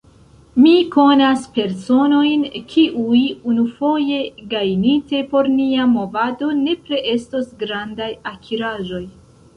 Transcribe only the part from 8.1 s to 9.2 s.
akiraĵoj.